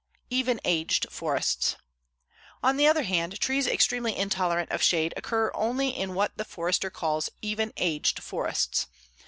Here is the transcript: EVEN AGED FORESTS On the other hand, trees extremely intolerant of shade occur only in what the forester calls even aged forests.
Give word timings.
EVEN 0.31 0.59
AGED 0.65 1.05
FORESTS 1.11 1.75
On 2.63 2.75
the 2.75 2.87
other 2.87 3.03
hand, 3.03 3.39
trees 3.39 3.67
extremely 3.67 4.15
intolerant 4.17 4.71
of 4.71 4.81
shade 4.81 5.13
occur 5.15 5.51
only 5.53 5.89
in 5.89 6.15
what 6.15 6.35
the 6.39 6.43
forester 6.43 6.89
calls 6.89 7.29
even 7.43 7.71
aged 7.77 8.23
forests. 8.23 8.87